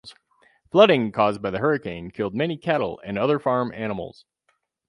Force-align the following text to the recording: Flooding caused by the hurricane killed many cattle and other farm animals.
Flooding 0.71 1.11
caused 1.11 1.43
by 1.43 1.51
the 1.51 1.59
hurricane 1.59 2.09
killed 2.09 2.33
many 2.33 2.57
cattle 2.57 2.99
and 3.05 3.19
other 3.19 3.37
farm 3.37 3.71
animals. 3.71 4.25